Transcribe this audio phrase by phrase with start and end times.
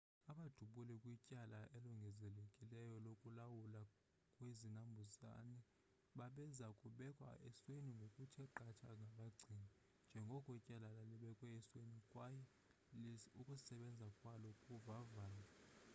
[0.31, 3.83] abadubuli kwityala elongezelelekileyo lokulawulwa
[4.35, 5.57] kwezinambuzane
[6.17, 9.69] babeza kubekwa esweni ngokuthe qatha ngabagcini
[10.09, 12.41] njengoko ityala lalibekwe esweni kwaye
[13.39, 15.49] ukusebenza kwalo kuvavanywa